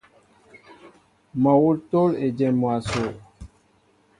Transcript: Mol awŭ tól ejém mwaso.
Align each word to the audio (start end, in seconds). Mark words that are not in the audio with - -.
Mol 1.43 1.53
awŭ 1.65 1.69
tól 1.91 2.11
ejém 2.29 2.55
mwaso. 2.63 3.05